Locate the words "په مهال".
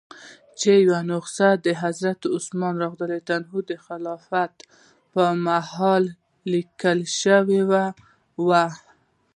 5.13-6.03